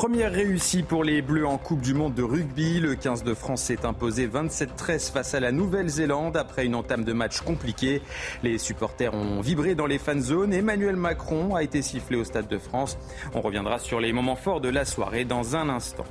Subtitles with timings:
[0.00, 2.80] Première réussie pour les Bleus en Coupe du Monde de rugby.
[2.80, 7.12] Le 15 de France s'est imposé 27-13 face à la Nouvelle-Zélande après une entame de
[7.12, 8.00] match compliquée.
[8.42, 10.54] Les supporters ont vibré dans les fan zones.
[10.54, 12.96] Emmanuel Macron a été sifflé au Stade de France.
[13.34, 16.06] On reviendra sur les moments forts de la soirée dans un instant.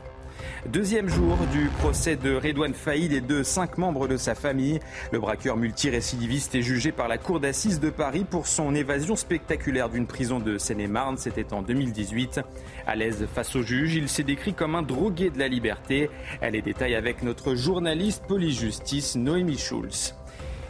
[0.68, 4.80] Deuxième jour du procès de Redouane Faïd et de cinq membres de sa famille.
[5.12, 9.89] Le braqueur multirécidiviste est jugé par la Cour d'assises de Paris pour son évasion spectaculaire
[9.89, 11.18] d'une prison de Seine-et-Marne.
[11.18, 12.42] C'était en 2018.
[12.86, 16.10] À l'aise face au juge, il s'est décrit comme un drogué de la liberté.
[16.42, 20.14] Elle est détaille avec notre journaliste police-justice Noémie Schulz.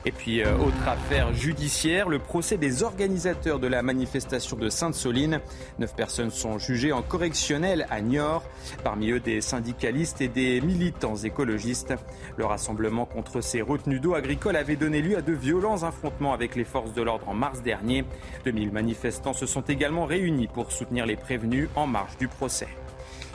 [0.09, 5.39] Et puis, euh, autre affaire judiciaire, le procès des organisateurs de la manifestation de Sainte-Soline.
[5.77, 8.41] Neuf personnes sont jugées en correctionnel à Niort,
[8.83, 11.93] parmi eux des syndicalistes et des militants écologistes.
[12.37, 16.55] Le rassemblement contre ces retenues d'eau agricoles avait donné lieu à de violents affrontements avec
[16.55, 18.03] les forces de l'ordre en mars dernier.
[18.45, 22.67] 2000 manifestants se sont également réunis pour soutenir les prévenus en marge du procès.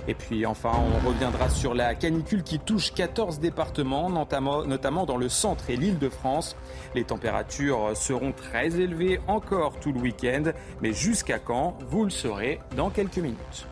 [0.07, 5.29] Et puis enfin, on reviendra sur la canicule qui touche 14 départements, notamment dans le
[5.29, 6.57] centre et l'île de France.
[6.95, 10.45] Les températures seront très élevées encore tout le week-end,
[10.83, 13.67] mais jusqu'à quand Vous le saurez dans quelques minutes.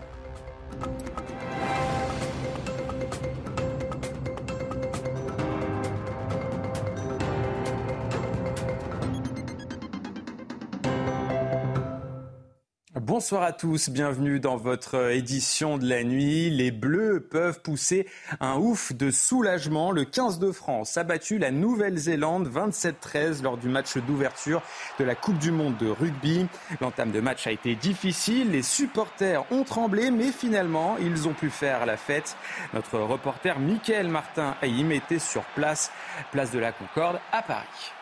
[13.02, 16.50] Bonsoir à tous, bienvenue dans votre édition de la nuit.
[16.50, 18.06] Les Bleus peuvent pousser
[18.38, 19.90] un ouf de soulagement.
[19.90, 24.62] Le 15 de France a battu la Nouvelle-Zélande 27-13 lors du match d'ouverture
[25.00, 26.46] de la Coupe du Monde de rugby.
[26.80, 31.50] L'entame de match a été difficile, les supporters ont tremblé, mais finalement ils ont pu
[31.50, 32.36] faire la fête.
[32.72, 35.90] Notre reporter Michael Martin Haïm était sur place,
[36.30, 37.92] place de la Concorde à Paris.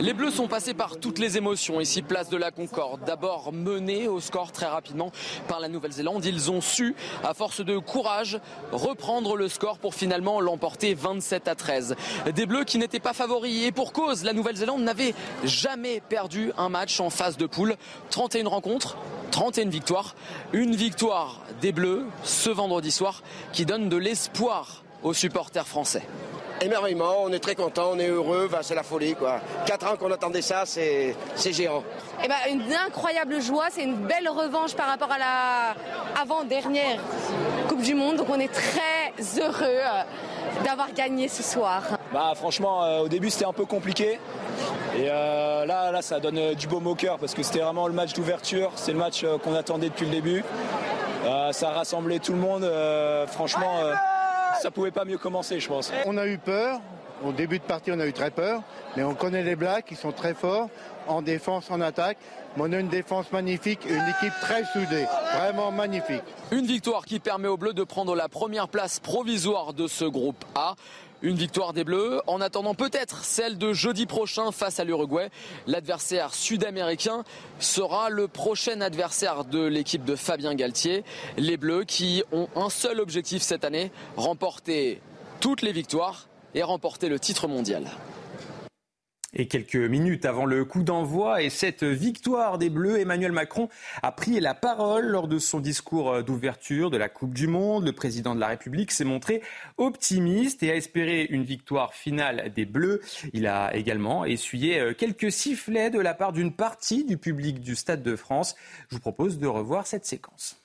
[0.00, 3.04] Les Bleus sont passés par toutes les émotions ici, place de la Concorde.
[3.04, 5.12] D'abord menés au score très rapidement
[5.46, 8.40] par la Nouvelle-Zélande, ils ont su, à force de courage,
[8.72, 11.96] reprendre le score pour finalement l'emporter 27 à 13.
[12.34, 15.14] Des Bleus qui n'étaient pas favoris et pour cause, la Nouvelle-Zélande n'avait
[15.44, 17.76] jamais perdu un match en phase de poule.
[18.08, 18.96] 31 rencontres,
[19.32, 20.14] 31 victoires.
[20.54, 26.02] Une victoire des Bleus ce vendredi soir qui donne de l'espoir aux supporters français
[26.60, 29.40] émerveillement, on est très content, on est heureux, c'est la folie quoi.
[29.66, 31.14] Quatre ans qu'on attendait ça, c'est
[31.52, 31.82] géant.
[32.24, 35.74] Eh ben, une incroyable joie, c'est une belle revanche par rapport à la
[36.20, 37.00] avant-dernière
[37.68, 40.02] Coupe du Monde, donc on est très heureux euh,
[40.64, 41.82] d'avoir gagné ce soir.
[42.12, 44.18] Bah franchement, euh, au début c'était un peu compliqué.
[44.96, 47.94] Et euh, là, là, ça donne du beau au cœur parce que c'était vraiment le
[47.94, 48.72] match d'ouverture.
[48.74, 50.44] C'est le match qu'on attendait depuis le début.
[51.52, 52.68] ça a rassemblé tout le monde.
[53.28, 53.78] franchement,
[54.60, 55.92] ça pouvait pas mieux commencer, je pense.
[56.06, 56.80] On a eu peur.
[57.22, 58.62] Au début de partie, on a eu très peur.
[58.96, 60.68] Mais on connaît les Blacks, ils sont très forts
[61.06, 62.18] en défense, en attaque.
[62.56, 66.22] Mais on a une défense magnifique, une équipe très soudée, vraiment magnifique.
[66.50, 70.44] Une victoire qui permet aux Bleus de prendre la première place provisoire de ce groupe
[70.54, 70.76] A.
[71.22, 75.28] Une victoire des Bleus en attendant peut-être celle de jeudi prochain face à l'Uruguay.
[75.66, 77.24] L'adversaire sud-américain
[77.58, 81.04] sera le prochain adversaire de l'équipe de Fabien Galtier.
[81.36, 85.02] Les Bleus qui ont un seul objectif cette année, remporter
[85.40, 87.84] toutes les victoires et remporter le titre mondial.
[89.32, 93.68] Et quelques minutes avant le coup d'envoi et cette victoire des Bleus, Emmanuel Macron
[94.02, 97.84] a pris la parole lors de son discours d'ouverture de la Coupe du Monde.
[97.86, 99.40] Le président de la République s'est montré
[99.76, 103.02] optimiste et a espéré une victoire finale des Bleus.
[103.32, 108.02] Il a également essuyé quelques sifflets de la part d'une partie du public du Stade
[108.02, 108.56] de France.
[108.88, 110.60] Je vous propose de revoir cette séquence.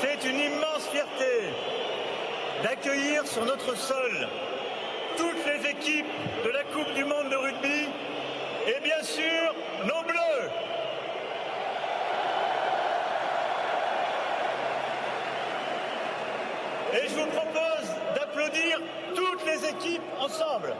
[0.00, 0.81] C'est une immense
[2.62, 4.28] d'accueillir sur notre sol
[5.16, 6.06] toutes les équipes
[6.44, 7.88] de la Coupe du Monde de rugby
[8.66, 9.54] et bien sûr
[9.84, 10.50] nos bleus.
[16.94, 18.78] Et je vous propose d'applaudir
[19.14, 20.74] toutes les équipes ensemble.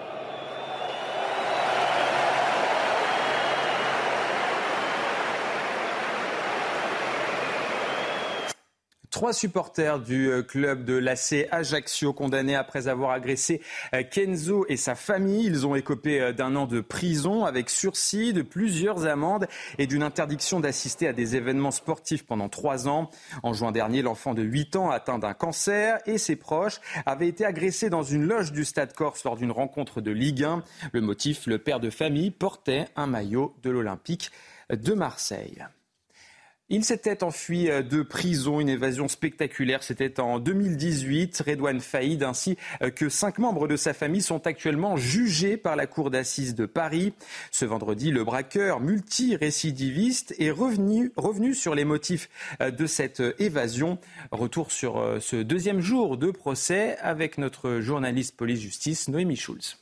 [9.22, 13.62] Trois supporters du euh, club de l'AC Ajaccio condamnés après avoir agressé
[13.94, 15.46] euh, Kenzo et sa famille.
[15.46, 19.46] Ils ont écopé euh, d'un an de prison avec sursis, de plusieurs amendes
[19.78, 23.10] et d'une interdiction d'assister à des événements sportifs pendant trois ans.
[23.44, 27.44] En juin dernier, l'enfant de 8 ans atteint d'un cancer et ses proches avaient été
[27.44, 30.64] agressés dans une loge du Stade Corse lors d'une rencontre de Ligue 1.
[30.90, 34.32] Le motif, le père de famille portait un maillot de l'Olympique
[34.68, 35.64] de Marseille.
[36.74, 39.82] Il s'était enfui euh, de prison, une évasion spectaculaire.
[39.82, 41.42] C'était en 2018.
[41.46, 45.86] Redouane Faïd ainsi euh, que cinq membres de sa famille sont actuellement jugés par la
[45.86, 47.12] cour d'assises de Paris.
[47.50, 52.30] Ce vendredi, le braqueur multirécidiviste est revenu, revenu sur les motifs
[52.62, 53.98] euh, de cette évasion.
[54.30, 59.81] Retour sur ce deuxième jour de procès avec notre journaliste police-justice Noémie Schulz.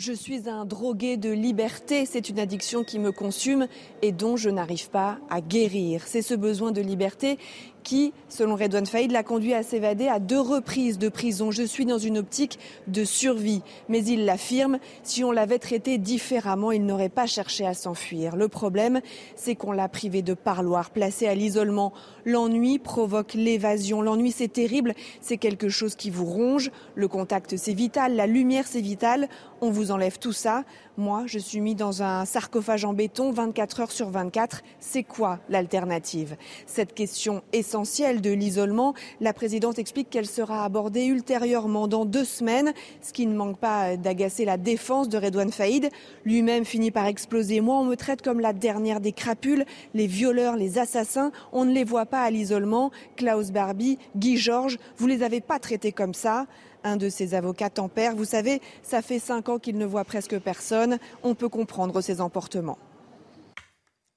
[0.00, 3.66] Je suis un drogué de liberté, c'est une addiction qui me consume
[4.00, 6.04] et dont je n'arrive pas à guérir.
[6.06, 7.36] C'est ce besoin de liberté
[7.82, 11.50] qui, selon Redouane Faïd, l'a conduit à s'évader à deux reprises de prison.
[11.50, 13.62] Je suis dans une optique de survie.
[13.88, 18.36] Mais il l'affirme, si on l'avait traité différemment, il n'aurait pas cherché à s'enfuir.
[18.36, 19.00] Le problème,
[19.36, 21.92] c'est qu'on l'a privé de parloir, placé à l'isolement.
[22.24, 24.02] L'ennui provoque l'évasion.
[24.02, 26.70] L'ennui, c'est terrible, c'est quelque chose qui vous ronge.
[26.94, 28.14] Le contact, c'est vital.
[28.16, 29.28] La lumière, c'est vital.
[29.60, 30.64] On vous enlève tout ça.
[31.00, 34.60] Moi, je suis mis dans un sarcophage en béton 24 heures sur 24.
[34.80, 36.36] C'est quoi l'alternative?
[36.66, 38.92] Cette question essentielle de l'isolement,
[39.22, 43.96] la présidente explique qu'elle sera abordée ultérieurement dans deux semaines, ce qui ne manque pas
[43.96, 45.88] d'agacer la défense de Redouane Faïd.
[46.26, 47.62] Lui-même finit par exploser.
[47.62, 49.64] Moi, on me traite comme la dernière des crapules,
[49.94, 51.32] les violeurs, les assassins.
[51.54, 52.90] On ne les voit pas à l'isolement.
[53.16, 56.44] Klaus Barbie, Guy Georges, vous les avez pas traités comme ça?
[56.84, 58.14] Un de ses avocats tempère.
[58.16, 60.98] Vous savez, ça fait cinq ans qu'il ne voit presque personne.
[61.22, 62.78] On peut comprendre ses emportements.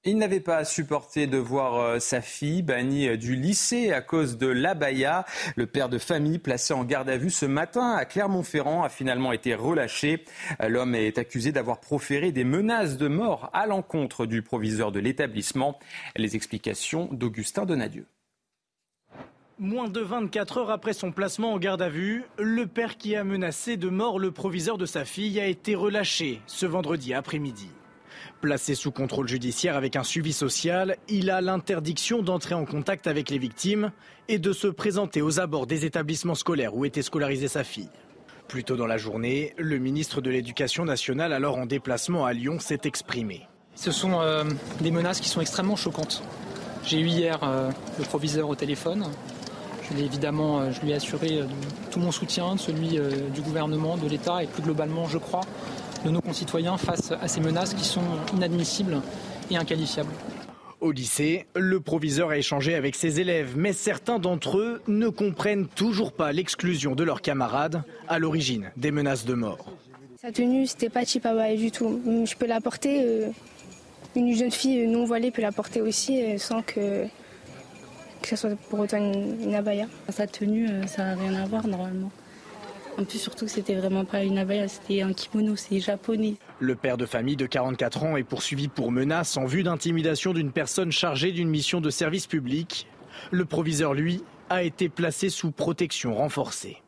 [0.06, 4.38] Il n'avait pas supporté de voir euh, sa fille bannie euh, du lycée à cause
[4.38, 5.24] de l'abaya.
[5.56, 9.32] Le père de famille placé en garde à vue ce matin à Clermont-Ferrand a finalement
[9.32, 10.26] été relâché.
[10.62, 15.00] Euh, l'homme est accusé d'avoir proféré des menaces de mort à l'encontre du proviseur de
[15.00, 15.80] l'établissement.
[16.18, 18.06] Les explications d'Augustin Donadieu.
[19.64, 23.24] Moins de 24 heures après son placement en garde à vue, le père qui a
[23.24, 27.70] menacé de mort le proviseur de sa fille a été relâché ce vendredi après-midi.
[28.42, 33.30] Placé sous contrôle judiciaire avec un suivi social, il a l'interdiction d'entrer en contact avec
[33.30, 33.94] les victimes
[34.28, 37.90] et de se présenter aux abords des établissements scolaires où était scolarisée sa fille.
[38.50, 42.60] Plus tôt dans la journée, le ministre de l'Éducation nationale, alors en déplacement à Lyon,
[42.60, 43.48] s'est exprimé.
[43.76, 44.44] Ce sont euh,
[44.82, 46.22] des menaces qui sont extrêmement choquantes.
[46.84, 49.06] J'ai eu hier euh, le proviseur au téléphone
[50.00, 51.46] évidemment, euh, je lui ai assuré euh,
[51.92, 55.42] tout mon soutien, celui euh, du gouvernement, de l'État et plus globalement, je crois,
[56.06, 58.02] de nos concitoyens face à ces menaces qui sont
[58.36, 59.02] inadmissibles
[59.52, 60.12] et inqualifiables.
[60.82, 65.68] Au lycée, le proviseur a échangé avec ses élèves, mais certains d'entre eux ne comprennent
[65.68, 69.66] toujours pas l'exclusion de leurs camarades à l'origine des menaces de mort.
[70.22, 72.02] Sa tenue, c'était pas Chipawa du tout.
[72.26, 73.28] Je peux la porter,
[74.16, 77.08] une jeune fille non voilée peut la porter aussi sans que
[78.24, 79.86] que ce soit pour autant une, abaya.
[80.10, 82.12] Sa tenue, euh, ça n'a rien à voir normalement.
[82.98, 86.36] En plus, surtout que c'était vraiment pas une abaya, c'était un kimono, c'est japonais.
[86.60, 90.52] Le père de famille de 44 ans est poursuivi pour menace en vue d'intimidation d'une
[90.52, 92.88] personne chargée d'une mission de service public.
[93.32, 96.83] Le proviseur, lui, a été placé sous protection renforcée.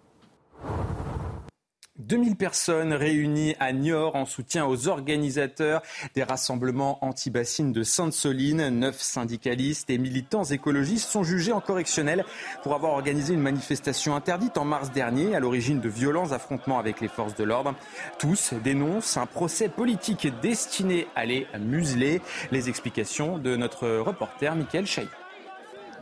[2.00, 5.82] 2000 personnes réunies à Niort en soutien aux organisateurs
[6.14, 8.70] des rassemblements anti-bassines de Sainte-Soline.
[8.70, 12.26] Neuf syndicalistes et militants écologistes sont jugés en correctionnel
[12.64, 17.02] pour avoir organisé une manifestation interdite en mars dernier à l'origine de violents affrontements avec
[17.02, 17.76] les forces de l'ordre.
[18.20, 22.22] Tous dénoncent un procès politique destiné à les museler.
[22.52, 25.10] Les explications de notre reporter Michael Chaillot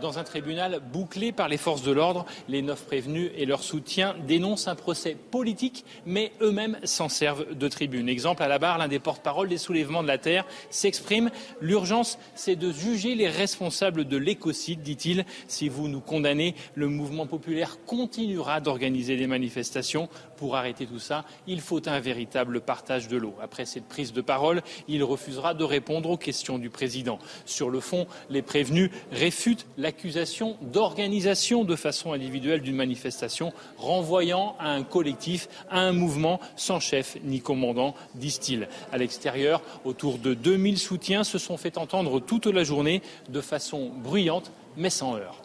[0.02, 2.26] dans un tribunal bouclé par les forces de l'ordre.
[2.48, 7.68] Les neuf prévenus et leur soutien dénoncent un procès politique, mais eux-mêmes s'en servent de
[7.68, 8.10] tribune.
[8.10, 11.30] Exemple, à la barre, l'un des porte-parole des soulèvements de la Terre s'exprime.
[11.62, 15.26] L'urgence, c'est de juger les responsables de l'écocide, dit-il.
[15.48, 20.10] Si vous nous condamnez, le mouvement populaire continuera d'organiser des manifestations.
[20.44, 23.34] Pour arrêter tout ça, il faut un véritable partage de l'eau.
[23.42, 27.18] Après cette prise de parole, il refusera de répondre aux questions du président.
[27.46, 34.72] Sur le fond, les prévenus réfutent l'accusation d'organisation de façon individuelle d'une manifestation, renvoyant à
[34.72, 38.68] un collectif, à un mouvement sans chef ni commandant, disent-ils.
[38.92, 43.92] À l'extérieur, autour de 2000 soutiens se sont fait entendre toute la journée de façon
[43.96, 45.43] bruyante mais sans heurts.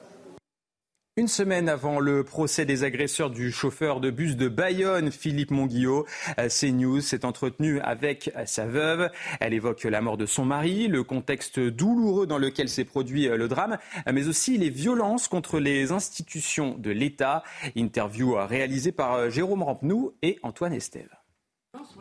[1.18, 6.06] Une semaine avant le procès des agresseurs du chauffeur de bus de Bayonne, Philippe Monguillot,
[6.38, 9.10] euh, CNews s'est entretenu avec euh, sa veuve.
[9.40, 13.36] Elle évoque la mort de son mari, le contexte douloureux dans lequel s'est produit euh,
[13.36, 17.42] le drame, mais aussi les violences contre les institutions de l'État.
[17.74, 21.16] Interview réalisée par Jérôme Rampenou et Antoine Estève.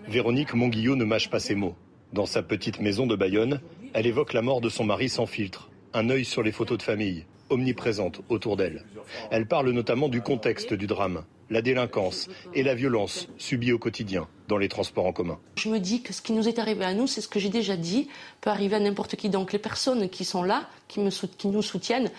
[0.07, 1.75] Véronique Monguillot ne mâche pas ses mots.
[2.13, 3.61] Dans sa petite maison de Bayonne,
[3.95, 6.83] elle évoque la mort de son mari sans filtre, un œil sur les photos de
[6.83, 8.83] famille omniprésente autour d'elle.
[9.31, 11.23] Elle parle notamment du contexte du drame.
[11.49, 15.39] la délinquance et la violence subie au quotidien dans les transports en commun.
[15.55, 17.49] Je me dis que ce qui nous est arrivé à nous, c'est ce que j'ai
[17.49, 18.09] déjà dit,
[18.41, 19.29] peut arriver à n'importe qui.
[19.29, 22.11] Donc les personnes qui sont là, qui, me, qui nous soutiennent,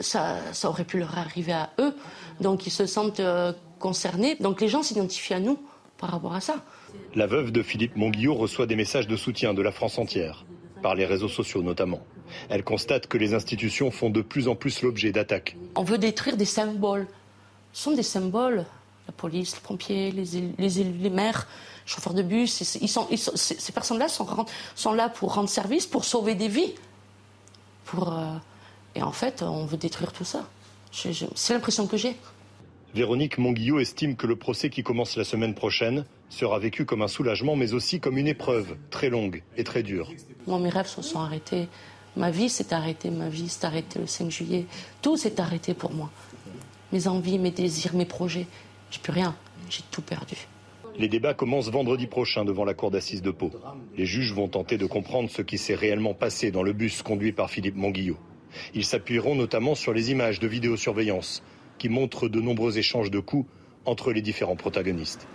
[0.00, 1.94] ça, ça, aurait pu leur arriver à eux.
[2.40, 4.36] Donc ils se sentent euh, concernés.
[4.36, 5.58] Donc les gens s'identifient à nous
[5.98, 6.64] par rapport à ça.
[7.14, 10.46] La veuve de Philippe Monguillot reçoit des messages de soutien de la France entière,
[10.82, 12.00] par les réseaux sociaux notamment.
[12.48, 15.56] Elle constate que les institutions font de plus en plus l'objet d'attaques.
[15.74, 17.06] On veut détruire des symboles.
[17.72, 18.64] Ce sont des symboles.
[19.06, 20.24] La police, les pompiers, les,
[20.58, 21.48] les, les maires,
[21.86, 22.60] les chauffeurs de bus.
[22.80, 24.26] Ils sont, ils sont, ces personnes-là sont,
[24.74, 26.74] sont, là pour rendre service, pour sauver des vies.
[27.84, 28.36] Pour, euh,
[28.94, 30.46] et en fait, on veut détruire tout ça.
[30.92, 32.16] C'est l'impression que j'ai.
[32.94, 37.08] Véronique Monguillot estime que le procès qui commence la semaine prochaine sera vécu comme un
[37.08, 40.10] soulagement, mais aussi comme une épreuve très longue et très dure.
[40.46, 41.68] Moi, mes rêves se sont arrêtés.
[42.18, 44.66] Ma vie s'est arrêtée, ma vie s'est arrêtée le 5 juillet.
[45.02, 46.10] Tout s'est arrêté pour moi.
[46.92, 48.46] Mes envies, mes désirs, mes projets.
[48.90, 49.36] J'ai plus rien.
[49.70, 50.34] J'ai tout perdu.
[50.98, 53.52] Les débats commencent vendredi prochain devant la cour d'assises de Pau.
[53.96, 57.30] Les juges vont tenter de comprendre ce qui s'est réellement passé dans le bus conduit
[57.30, 58.16] par Philippe Monguillot.
[58.74, 61.44] Ils s'appuieront notamment sur les images de vidéosurveillance
[61.78, 63.48] qui montrent de nombreux échanges de coups
[63.84, 65.28] entre les différents protagonistes.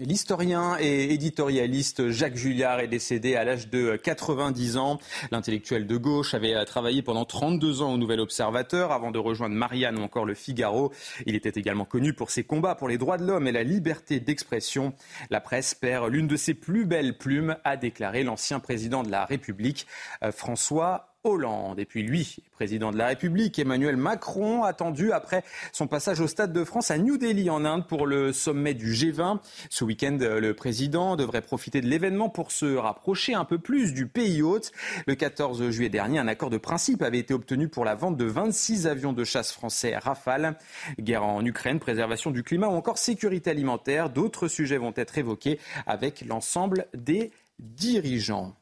[0.00, 4.98] L'historien et éditorialiste Jacques Julliard est décédé à l'âge de 90 ans.
[5.30, 9.98] L'intellectuel de gauche avait travaillé pendant 32 ans au Nouvel Observateur avant de rejoindre Marianne
[9.98, 10.90] ou encore le Figaro.
[11.26, 14.20] Il était également connu pour ses combats pour les droits de l'homme et la liberté
[14.20, 14.94] d'expression.
[15.28, 19.26] La presse perd l'une de ses plus belles plumes, a déclaré l'ancien président de la
[19.26, 19.86] République,
[20.24, 21.78] euh, François Hollande.
[21.78, 26.52] Et puis lui, président de la République, Emmanuel Macron, attendu après son passage au Stade
[26.52, 29.40] de France à New Delhi en Inde pour le sommet du G20.
[29.68, 34.06] Ce week-end, le président devrait profiter de l'événement pour se rapprocher un peu plus du
[34.06, 34.72] pays hôte.
[35.06, 38.24] Le 14 juillet dernier, un accord de principe avait été obtenu pour la vente de
[38.24, 40.56] 26 avions de chasse français Rafale.
[40.98, 44.08] Guerre en Ukraine, préservation du climat ou encore sécurité alimentaire.
[44.08, 48.54] D'autres sujets vont être évoqués avec l'ensemble des dirigeants.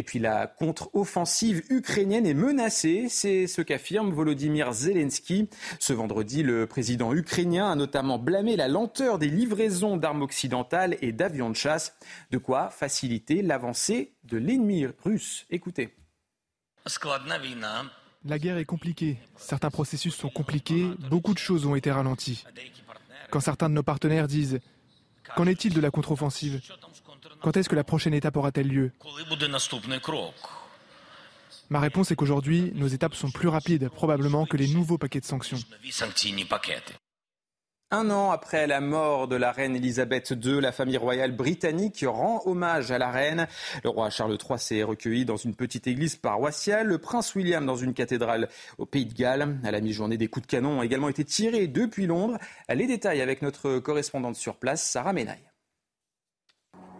[0.00, 5.50] Et puis la contre-offensive ukrainienne est menacée, c'est ce qu'affirme Volodymyr Zelensky.
[5.78, 11.12] Ce vendredi, le président ukrainien a notamment blâmé la lenteur des livraisons d'armes occidentales et
[11.12, 11.94] d'avions de chasse,
[12.30, 15.44] de quoi faciliter l'avancée de l'ennemi russe.
[15.50, 15.94] Écoutez.
[18.24, 22.44] La guerre est compliquée, certains processus sont compliqués, beaucoup de choses ont été ralenties.
[23.28, 24.60] Quand certains de nos partenaires disent
[25.36, 26.60] Qu'en est-il de la contre-offensive?
[27.42, 28.92] Quand est-ce que la prochaine étape aura-t-elle lieu
[31.70, 35.24] Ma réponse est qu'aujourd'hui, nos étapes sont plus rapides, probablement, que les nouveaux paquets de
[35.24, 35.58] sanctions.
[37.92, 42.40] Un an après la mort de la reine Elisabeth II, la famille royale britannique rend
[42.44, 43.48] hommage à la reine.
[43.82, 47.74] Le roi Charles III s'est recueilli dans une petite église paroissiale, le prince William dans
[47.74, 49.58] une cathédrale au Pays de Galles.
[49.64, 52.38] À la mi-journée, des coups de canon ont également été tirés depuis Londres.
[52.72, 55.49] Les détails avec notre correspondante sur place, Sarah Menaille.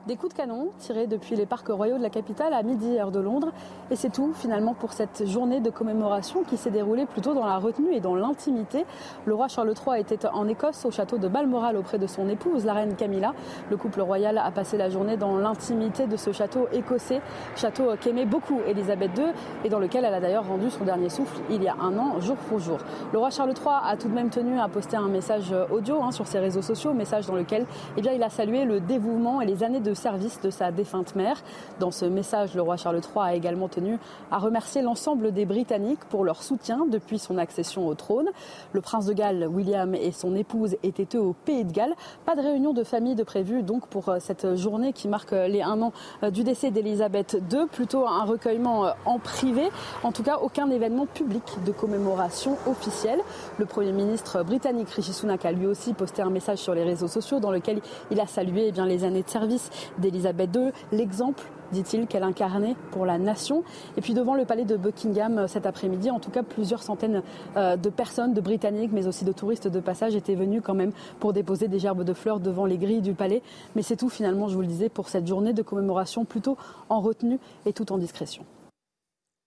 [0.06, 3.10] Des coups de canon tirés depuis les parcs royaux de la capitale à midi heure
[3.10, 3.52] de Londres.
[3.90, 7.58] Et c'est tout finalement pour cette journée de commémoration qui s'est déroulée plutôt dans la
[7.58, 8.86] retenue et dans l'intimité.
[9.26, 12.64] Le roi Charles III était en Écosse au château de Balmoral auprès de son épouse,
[12.64, 13.34] la reine Camilla.
[13.68, 17.20] Le couple royal a passé la journée dans l'intimité de ce château écossais,
[17.54, 19.26] château qu'aimait beaucoup Elisabeth II
[19.64, 22.18] et dans lequel elle a d'ailleurs rendu son dernier souffle il y a un an,
[22.20, 22.78] jour pour jour.
[23.12, 26.10] Le roi Charles III a tout de même tenu à poster un message audio hein,
[26.10, 27.66] sur ses réseaux sociaux, message dans lequel
[27.98, 31.14] eh bien, il a salué le dévouement et les années de service de sa défunte
[31.14, 31.42] mère.
[31.78, 33.98] Dans ce message, le roi Charles III a également tenu
[34.30, 38.28] à remercier l'ensemble des Britanniques pour leur soutien depuis son accession au trône.
[38.72, 41.94] Le prince de Galles, William, et son épouse étaient eux au Pays de Galles.
[42.24, 45.48] Pas de réunion de famille de prévu donc pour euh, cette journée qui marque euh,
[45.48, 45.92] les un an
[46.22, 47.66] euh, du décès d'Elisabeth II.
[47.70, 49.68] Plutôt un recueillement en privé.
[50.02, 53.20] En tout cas, aucun événement public de commémoration officielle.
[53.58, 57.08] Le Premier ministre britannique Rishi Sunak a lui aussi posté un message sur les réseaux
[57.08, 57.80] sociaux dans lequel
[58.10, 63.06] il a salué eh les années de service d'Elisabeth II, l'exemple dit-il, qu'elle incarnait pour
[63.06, 63.62] la nation.
[63.96, 67.22] Et puis devant le palais de Buckingham euh, cet après-midi, en tout cas plusieurs centaines
[67.56, 70.92] euh, de personnes, de Britanniques, mais aussi de touristes de passage étaient venus quand même
[71.18, 73.42] pour déposer des gerbes de fleurs devant les grilles du palais.
[73.76, 76.56] Mais c'est tout finalement, je vous le disais, pour cette journée de commémoration plutôt
[76.88, 78.44] en retenue et tout en discrétion.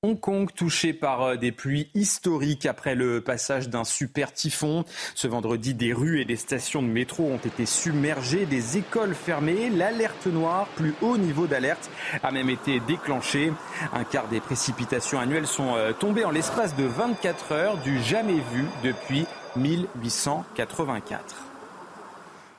[0.05, 4.83] Hong Kong touché par euh, des pluies historiques après le passage d'un super typhon.
[5.15, 9.69] Ce vendredi, des rues et des stations de métro ont été submergées, des écoles fermées.
[9.69, 11.89] L'alerte noire, plus haut niveau d'alerte,
[12.22, 13.53] a même été déclenchée.
[13.93, 18.41] Un quart des précipitations annuelles sont euh, tombées en l'espace de 24 heures, du jamais
[18.51, 21.42] vu depuis 1884.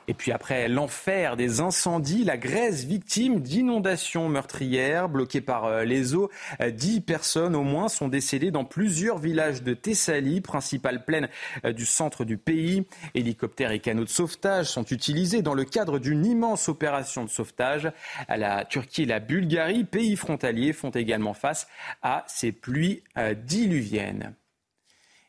[0.07, 6.13] Et puis après l'enfer des incendies, la Grèce victime d'inondations meurtrières bloquées par euh, les
[6.13, 6.29] eaux.
[6.61, 11.29] Euh, dix personnes au moins sont décédées dans plusieurs villages de Thessalie, principale plaine
[11.65, 12.85] euh, du centre du pays.
[13.15, 17.91] Hélicoptères et canaux de sauvetage sont utilisés dans le cadre d'une immense opération de sauvetage.
[18.29, 21.67] La Turquie et la Bulgarie, pays frontaliers, font également face
[22.01, 23.03] à ces pluies
[23.45, 24.35] diluviennes.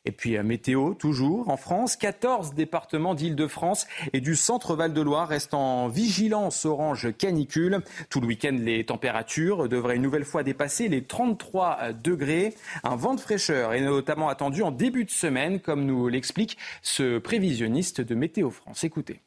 [0.06, 5.54] Et puis euh, météo, toujours en France, 14 départements d'Île-de-France et du centre Val-de-Loire restent
[5.54, 7.80] en vigilance orange canicule.
[8.08, 12.54] Tout le week-end, les températures devraient une nouvelle fois dépasser les 33 euh, degrés.
[12.84, 17.18] Un vent de fraîcheur est notamment attendu en début de semaine, comme nous l'explique ce
[17.18, 18.84] prévisionniste de Météo France.
[18.84, 19.25] Écoutez.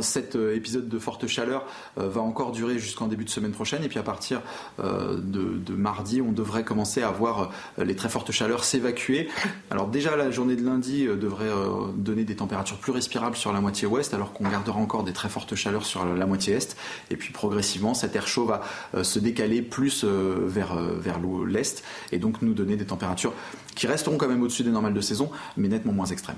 [0.00, 1.66] Cet euh, épisode de forte chaleur
[1.98, 4.40] euh, va encore durer jusqu'en début de semaine prochaine et puis à partir
[4.80, 9.28] euh, de, mardi, on devrait commencer à voir les très fortes chaleurs s'évacuer.
[9.70, 11.50] Alors déjà la journée de lundi devrait
[11.94, 15.28] donner des températures plus respirables sur la moitié ouest alors qu'on gardera encore des très
[15.28, 16.74] fortes chaleurs sur la moitié est
[17.10, 18.62] et puis progressivement cet air chaud va
[19.02, 21.82] se décaler plus vers, vers l'est
[22.12, 23.34] et donc nous donner des températures
[23.74, 26.36] qui resteront quand même au-dessus des normales de saison mais nettement moins extrêmes.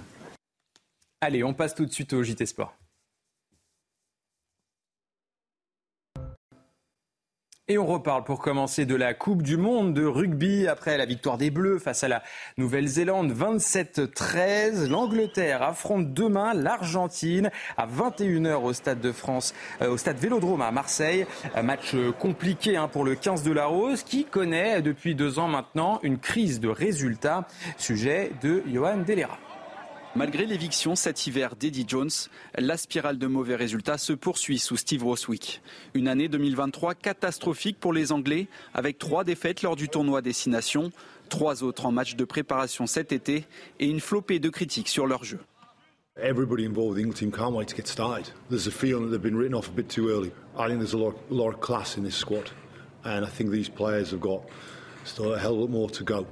[1.20, 2.74] Allez, on passe tout de suite au JT Sport.
[7.66, 11.38] Et on reparle pour commencer de la Coupe du Monde de rugby après la victoire
[11.38, 12.22] des Bleus face à la
[12.58, 14.90] Nouvelle-Zélande 27-13.
[14.90, 20.72] L'Angleterre affronte demain l'Argentine à 21h au Stade de France, euh, au Stade Vélodrome à
[20.72, 21.24] Marseille.
[21.54, 25.48] Un match compliqué hein, pour le 15 de la Rose qui connaît depuis deux ans
[25.48, 27.48] maintenant une crise de résultats.
[27.78, 29.38] Sujet de Johan Delera.
[30.16, 32.10] Malgré l'éviction cet hiver d'Eddie Jones,
[32.56, 35.60] la spirale de mauvais résultats se poursuit sous Steve Roswick.
[35.92, 40.92] Une année 2023 catastrophique pour les Anglais, avec trois défaites lors du tournoi Destination,
[41.30, 43.44] trois autres en match de préparation cet été
[43.80, 45.40] et une flopée de critiques sur leur jeu.
[46.16, 48.32] Everybody involved in the team can't wait to get started.
[48.48, 50.30] There's a feeling that they've been written off a bit too early.
[50.56, 52.52] I think there's a lot, a lot of class in this squad,
[53.02, 54.42] and I think these players have got
[55.02, 56.24] still a hell of a lot more to go.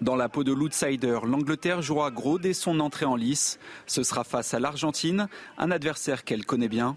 [0.00, 3.58] Dans la peau de l'outsider, l'Angleterre jouera gros dès son entrée en lice.
[3.86, 6.96] Ce sera face à l'Argentine, un adversaire qu'elle connaît bien.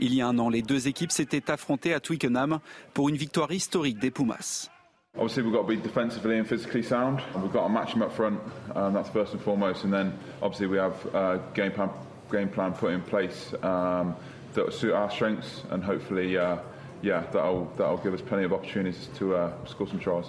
[0.00, 2.60] Il y a un an, les deux équipes s'étaient affrontées à Twickenham
[2.94, 4.70] pour une victoire historique des Pumas.
[5.16, 7.20] Obviously, we've got to be defensively and physically sound.
[7.34, 8.38] We've got to match them up front.
[8.76, 9.84] Um, that's first and foremost.
[9.84, 11.90] And then, obviously, we have a game plan,
[12.30, 14.14] game plan put in place um,
[14.54, 16.58] that will suit our strengths, and hopefully, uh,
[17.02, 20.26] yeah, that'll that'll give us plenty of opportunities to uh, score some tries.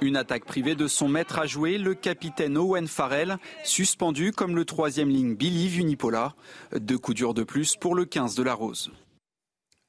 [0.00, 4.64] Une attaque privée de son maître à jouer, le capitaine Owen Farrell, suspendu comme le
[4.64, 6.34] troisième ligne Billy Vunipola.
[6.78, 8.92] Deux coups durs de plus pour le 15 de la Rose.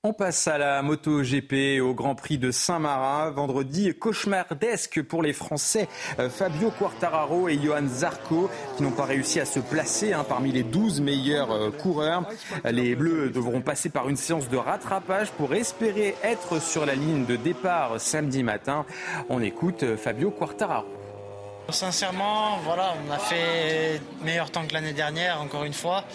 [0.05, 3.31] On passe à la moto GP au Grand Prix de Saint-Marin.
[3.31, 9.41] Vendredi, cauchemardesque pour les Français euh, Fabio Quartararo et Johan Zarco qui n'ont pas réussi
[9.41, 12.23] à se placer hein, parmi les 12 meilleurs euh, coureurs.
[12.63, 17.25] Les Bleus devront passer par une séance de rattrapage pour espérer être sur la ligne
[17.25, 18.85] de départ samedi matin.
[19.27, 20.87] On écoute euh, Fabio Quartararo.
[21.71, 26.05] Sincèrement, voilà, on a fait meilleur temps que l'année dernière, encore une fois.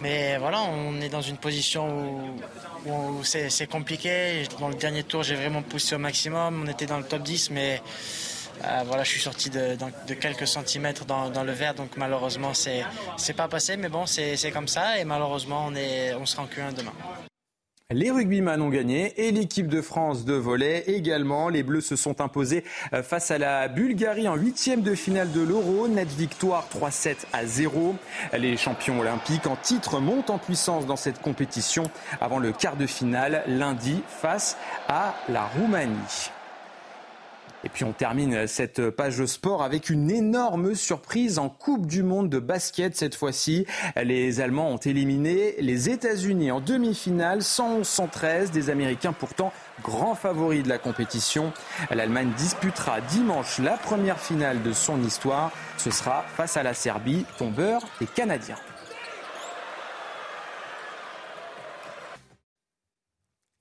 [0.00, 2.34] Mais voilà, on est dans une position
[2.86, 4.44] où, c'est compliqué.
[4.58, 6.64] Dans le dernier tour, j'ai vraiment poussé au maximum.
[6.66, 7.80] On était dans le top 10, mais
[8.64, 9.76] euh, voilà, je suis sorti de,
[10.20, 13.76] quelques centimètres dans, le vert, donc malheureusement, c'est pas passé.
[13.76, 16.92] Mais bon, c'est comme ça, et malheureusement, on, est, on sera en Q1 demain.
[17.94, 21.48] Les rugbyman ont gagné et l'équipe de France de volet également.
[21.48, 25.40] Les Bleus se sont imposés euh, face à la Bulgarie en huitième de finale de
[25.40, 25.86] l'Euro.
[25.86, 27.94] Net victoire 3-7 à 0.
[28.36, 31.84] Les champions olympiques en titre montent en puissance dans cette compétition
[32.20, 34.56] avant le quart de finale lundi face
[34.88, 36.32] à la Roumanie.
[37.64, 42.02] Et puis on termine cette page de sport avec une énorme surprise en Coupe du
[42.02, 43.66] Monde de basket cette fois-ci.
[43.96, 50.68] Les Allemands ont éliminé les États-Unis en demi-finale 111-113 des Américains pourtant grands favoris de
[50.68, 51.52] la compétition.
[51.90, 55.50] L'Allemagne disputera dimanche la première finale de son histoire.
[55.78, 58.56] Ce sera face à la Serbie, tombeur des Canadiens.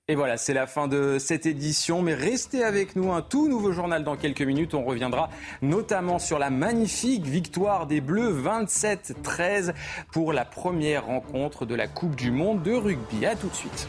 [0.09, 2.01] Et voilà, c'est la fin de cette édition.
[2.01, 4.73] Mais restez avec nous, un tout nouveau journal dans quelques minutes.
[4.73, 5.29] On reviendra
[5.61, 9.73] notamment sur la magnifique victoire des Bleus 27-13
[10.11, 13.25] pour la première rencontre de la Coupe du Monde de rugby.
[13.25, 13.87] A tout de suite.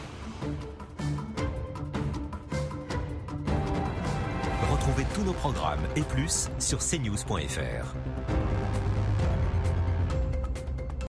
[4.71, 7.93] Retrouvez tous nos programmes et plus sur cnews.fr.